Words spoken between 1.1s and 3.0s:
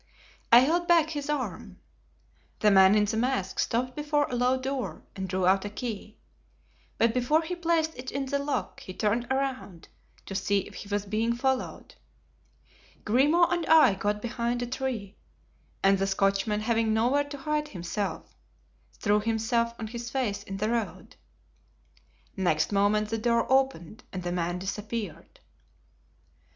his arm. The man